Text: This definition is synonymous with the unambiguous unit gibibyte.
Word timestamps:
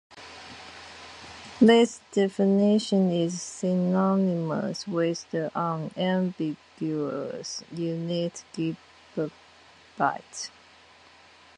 This 1.61 1.99
definition 2.11 3.11
is 3.11 3.39
synonymous 3.39 4.87
with 4.87 5.29
the 5.29 5.51
unambiguous 5.55 7.63
unit 7.71 8.43
gibibyte. 8.51 10.49